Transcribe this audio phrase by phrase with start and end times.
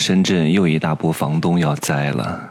[0.00, 2.50] 深圳又一大波房东要栽了。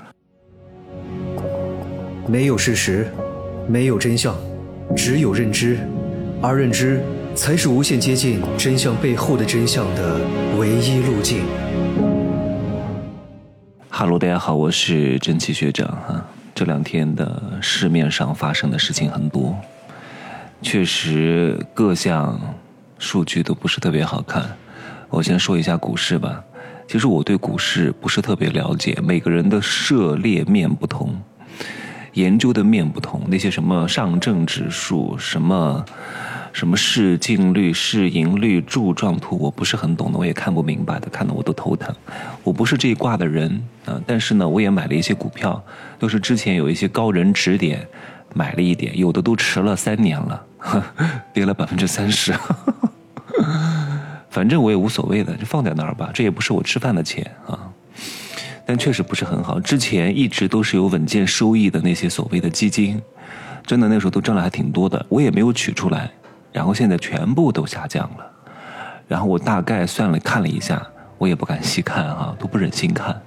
[2.28, 3.12] 没有事实，
[3.68, 4.36] 没有真相，
[4.96, 5.80] 只有认知，
[6.44, 7.02] 而认知
[7.34, 10.20] 才是无限接近真相背后的真相的
[10.60, 11.42] 唯一路径。
[13.90, 16.24] 哈喽，大家好，我是真奇学长哈。
[16.54, 19.58] 这两天的市面上发生的事情很多，
[20.62, 22.40] 确实各项
[23.00, 24.56] 数据都不是特别好看。
[25.10, 26.44] 我先说一下股市吧。
[26.90, 31.16] 其实我对股市不是特别了解，每个人的涉猎面不同，
[32.14, 33.22] 研究的面不同。
[33.28, 35.86] 那些什么上证指数、什么
[36.52, 41.94] 什么市净率、市盈率、柱状图，我不是很懂的，我也看不明白的，看得我都头疼。
[42.44, 45.64] 我不是这一挂的人啊，但是呢，我也买了一些股票，
[46.00, 47.88] 都是之前有一些高人指点，
[48.34, 50.44] 买了一点，有的都持了三年了，
[51.32, 52.34] 跌了百分之三十。
[54.30, 56.12] 反正我也无所谓的，就放在那儿吧。
[56.14, 57.70] 这也不是我吃饭的钱啊，
[58.66, 59.60] 但确实不是很好。
[59.60, 63.02] 之前一直都是有稳健收益的那些所谓的基金，
[63.66, 65.04] 真的那时候都挣了还挺多的。
[65.10, 66.12] 我也没有取出来，
[66.52, 68.32] 然后现在全部都下降了。
[69.08, 70.86] 然后我大概算了看了一下，
[71.18, 73.20] 我也不敢细看啊，都不忍心看，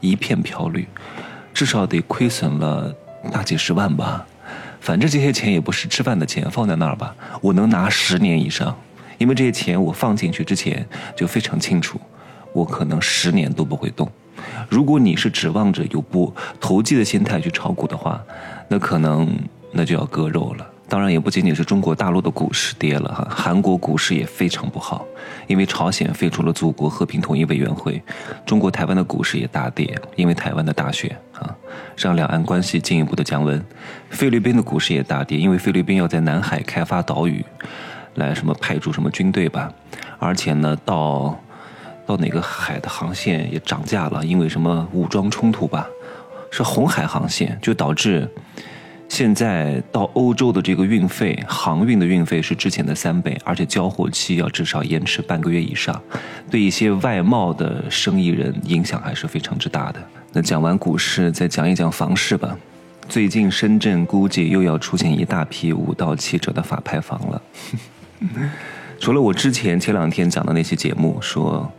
[0.00, 0.86] 一片飘绿，
[1.54, 2.94] 至少得亏损了
[3.32, 4.26] 大几十万吧。
[4.80, 8.76] 反正这些钱也不是吃饭的钱，放在那儿吧，我能拿十年以上。
[9.20, 12.00] 因为这些钱我放进去之前就非常清楚，
[12.54, 14.10] 我可能十年都不会动。
[14.70, 18.18] 如果你是指望着有波投机的心态去炒股的话，
[18.66, 19.28] 那可能
[19.72, 20.66] 那就要割肉了。
[20.88, 25.04] 当然也不仅仅是中国大陆的股市跌了哈，韩国股市也非常不好，
[25.46, 28.02] 因为朝鲜废除了祖国和平统一委员会，
[28.46, 31.54] 中国台湾的股市也大跌，因为台湾的大选啊，
[31.96, 33.62] 让两岸关系进一步的降温。
[34.08, 37.44] 菲律宾的股市也大跌，因为菲律宾要在南海开发岛屿。
[38.14, 39.72] 来什么派驻什么军队吧，
[40.18, 41.38] 而且呢，到
[42.06, 45.86] 到哪个海的航线也涨价了，因为什么武装冲突吧，
[46.50, 48.28] 是红海航线，就导致
[49.08, 56.00] 现在到欧洲的这个运费，航运的运费是之前的三倍，而且交货期要至少延迟半个月以上，
[56.50, 60.00] 对一些外贸的生意人影响还是非常之大的。
[60.32, 62.56] 那讲完股市，再讲一讲房市吧。
[63.08, 67.42] 最近深圳估计又要出现一大批五到七折的法拍房了。
[68.98, 71.72] 除了我之前前两天讲的那些节目，说，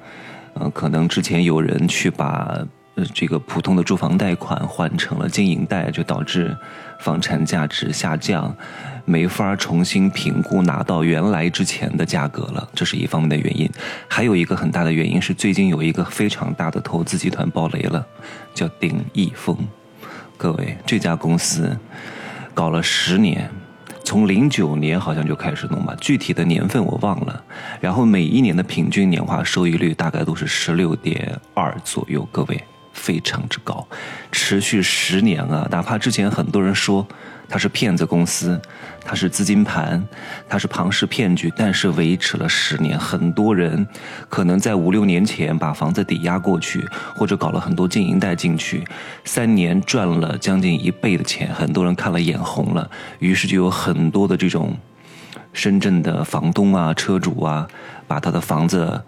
[0.56, 2.58] 呃，可能之前有人去把
[2.96, 6.58] 呃这个普通的住房贷款换成了经营贷，就导致
[7.00, 8.56] 房产价值下降，
[9.06, 13.70] 没法重新评估拿到原来之前的价格了，这是一方面的原因。
[14.08, 18.04] 还有一个很大的原因是，最近有一个非常大的投资集团爆雷了，
[18.56, 19.56] 叫鼎益丰。
[20.38, 21.78] 各位，这家公司
[22.56, 23.48] 搞了十年。
[24.04, 27.44] 从零九年好像就开始弄吧，具体的年份我忘了。
[27.80, 32.64] 然后每一年的平均年化收益率大概都是十六点二左右，各位
[32.94, 33.88] 非常之高，
[34.32, 35.68] 持续十年啊！
[35.72, 37.08] 哪怕之前很多人说。
[37.54, 38.58] 它是骗子公司，
[39.04, 40.02] 它是资金盘，
[40.48, 43.86] 它是庞氏骗局，但是维持了十年，很多人
[44.30, 48.88] 可能在五六年前把房子抵押过去，或者搞了很多经营贷进去，
[49.26, 54.74] 三年赚了将近一倍的钱，很多人看了眼红了，于是就有很多的这种
[55.52, 57.68] 深圳的房东啊、车主啊，
[58.08, 59.04] 把他的房子。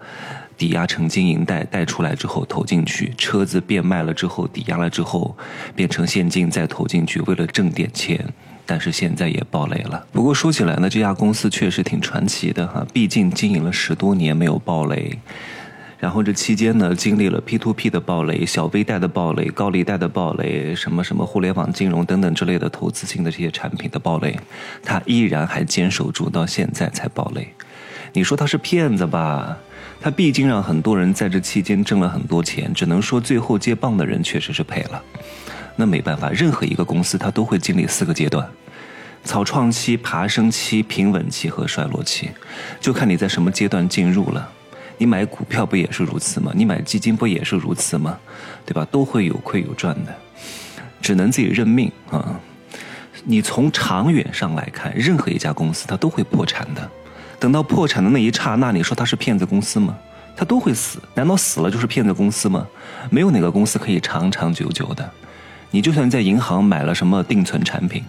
[0.56, 5.36] 抵押成经营贷，贷出来之后投进去，车子变卖了之后，抵押了之后
[5.74, 8.24] 变成现金再投进去，为了挣点钱。
[8.66, 10.06] 但是现在也爆雷了。
[10.10, 15.18] 不过说起来呢，这家公司确实挺传奇的哈，毕竟经营了十多年没有爆雷。
[15.98, 24.38] 然后这期间呢，经历了 P to P 的暴雷、小微贷的暴雷、高利贷的暴雷，什么什么互联网金融等等之类的投资性的这些产品的暴雷，
[24.82, 27.48] 它依然还坚守住，到现在才爆雷。
[28.16, 29.58] 你说他是骗子吧？
[30.00, 35.02] 他毕竟让很多人在这期间挣了很多钱，只能说最后接棒的人确实是赔了。
[35.74, 38.48] 那没办法，任何一个公司它都会经历四个阶段：
[39.24, 42.30] 草创期、爬升期、平稳期和衰落期，
[42.80, 44.48] 就看你在什么阶段进入了。
[44.96, 46.52] 你买股票不也是如此吗？
[46.54, 48.16] 你买基金不也是如此吗？
[48.64, 48.86] 对吧？
[48.92, 50.14] 都会有亏有赚的，
[51.02, 52.38] 只能自己认命啊。
[53.24, 56.88] 你从长远上来看，任何一家公司它都会破产的。
[57.38, 59.96] 等到破产的那一刹那，你说他是骗子公司吗？
[60.36, 62.66] 他都会死，难道死了就是骗子公司吗？
[63.10, 65.08] 没有哪个公司可以长长久久的。
[65.70, 68.02] 你就算在银行买了什么定存产品，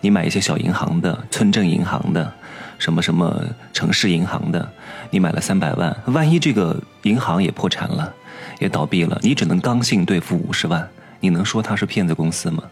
[0.00, 2.32] 你买一些小银行的、村镇银行的、
[2.78, 4.72] 什么什么城市银行的，
[5.10, 8.12] 你买了三百万，万一这个银行也破产了，
[8.58, 10.88] 也倒闭了，你只能刚性兑付五十万，
[11.20, 12.62] 你能说他是骗子公司吗？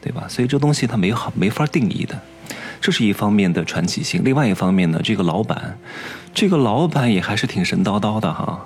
[0.00, 0.24] 对吧？
[0.28, 2.16] 所以这东西它没好没法定义的。
[2.86, 5.76] 这是一方面的传奇性，另外一方面呢，这个老板，
[6.32, 8.64] 这个老板也还是挺神叨叨的哈。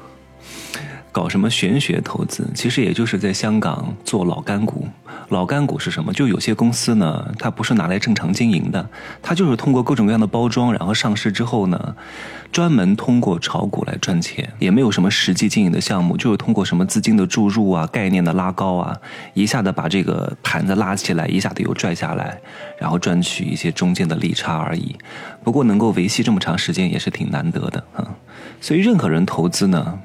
[1.11, 4.87] 搞什么玄学投资，其实也就是在香港做老干股。
[5.31, 6.13] 老干股是什么？
[6.13, 8.89] 就有些公司呢，它不是拿来正常经营的，
[9.23, 11.97] 它就是通过各种各样的包装，然后上市之后呢，
[12.51, 18.97] 专门通过炒股来赚钱，也没有什么实际经营的项目，就是通过什么资金的注入啊、概念的拉高啊，
[19.35, 22.41] 一下子把这个盘子拉起来，一下子又拽下来，
[22.77, 24.97] 然后赚取一些中间的利差而已。
[25.45, 28.05] 不过能够维系这么长时间也是挺难得的啊。
[28.61, 30.01] 所以任何人投资呢。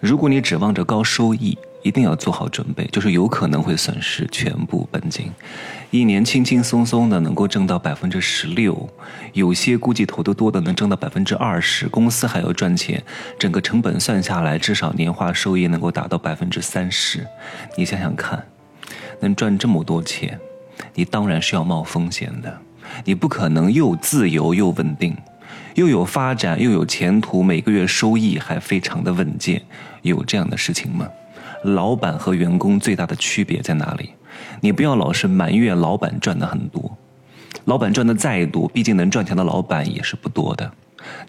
[0.00, 5.30] 如果你指望着高收益，一定要做好准备，就是有可能会损失全部本金。
[5.90, 8.88] 一年轻轻松松的能够挣到百分之十六，
[9.34, 13.00] 有些估计投的多的能挣到百分之二十，公司还要赚钱，
[13.38, 17.24] 整个成本算下来，至少年化收益能够达到百分之三十。
[17.76, 18.42] 你想想看，
[19.20, 20.40] 能赚这么多钱，
[20.94, 22.58] 你当然是要冒风险的，
[23.04, 25.14] 你不可能又自由又稳定。
[25.74, 29.60] 又有发展，又有前途，每个月收益还非常的稳健，
[30.02, 31.06] 有这样的事情吗？
[31.64, 34.10] 老板和员工最大的区别在哪里？
[34.60, 36.96] 你不要老是埋怨老板赚的很多，
[37.64, 40.70] 老板赚的再多，毕竟能赚钱的老板也是不多的。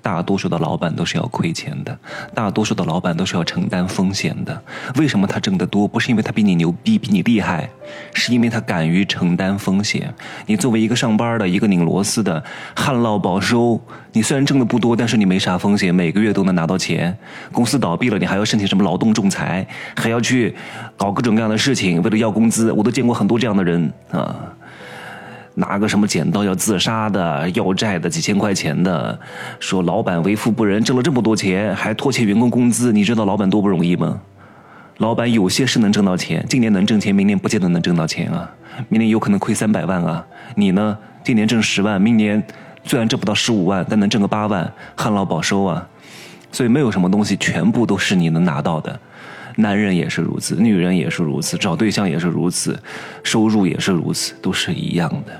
[0.01, 1.97] 大多数的老板都是要亏钱的，
[2.33, 4.61] 大多数的老板都是要承担风险的。
[4.95, 5.87] 为什么他挣得多？
[5.87, 7.69] 不是因为他比你牛逼、比你厉害，
[8.13, 10.13] 是因为他敢于承担风险。
[10.45, 12.43] 你作为一个上班的、一个拧螺丝的，
[12.75, 13.79] 旱涝保收，
[14.11, 17.17] 你虽然挣的不多，但是你没啥风险，每个月都能拿到钱。
[17.51, 20.55] 公司倒闭了，你还要申请什么劳动仲裁，还要去
[20.97, 22.71] 搞各种各样的事情，为了要工资。
[22.71, 24.35] 我都见过很多这样的人啊。
[25.55, 29.17] 拿个什么剪刀要自杀的，要债的几千块钱的，
[29.59, 34.19] 说老板为富不仁，挣了这么多钱还拖欠员工工资，你知道老板多不容易吗？
[34.97, 38.49] 老板有些是能挣到钱，今年能挣钱，明年不见得能挣到钱啊，
[38.87, 40.25] 明年有可能亏三百万啊。
[40.55, 42.41] 你呢，今年挣十万，明年
[42.83, 45.85] 虽然挣不到十五万，但能挣个八万，旱涝保收啊。
[46.51, 48.97] 所以没有什么东西全部都是你能拿到的，
[49.55, 52.77] 男人也是如此，女人也是如此，找对象也是如此，
[53.23, 55.31] 收入也是如此，都是一样的。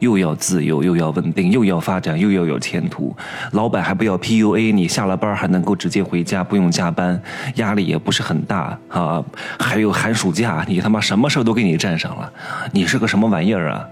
[0.00, 3.12] 又要自由，又要稳定，又要发展，又要有前途。
[3.50, 7.20] 老板还不要 PUA 你，下了班还能够直接回家，不用加班，
[7.56, 9.24] 压力也不是很大啊。
[9.58, 12.32] 还有寒暑假，你他妈什么事都给你占上了，
[12.70, 13.88] 你是个什么玩意儿啊？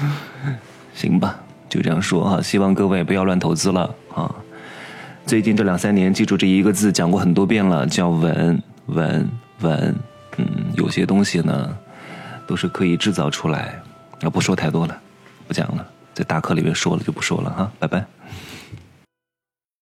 [0.92, 2.42] 行吧，就这样说啊。
[2.42, 4.30] 希望各位不要乱投资了啊。
[5.30, 9.30] 最近这两三年，记住这一个字，讲过很多遍了，叫稳稳
[9.60, 9.94] 稳。
[10.38, 10.44] 嗯，
[10.74, 11.72] 有些东西呢，
[12.48, 13.80] 都是可以制造出来。
[14.22, 15.00] 啊，不说太多了，
[15.46, 18.04] 不讲了，在大课里面说了就不说了哈，拜拜。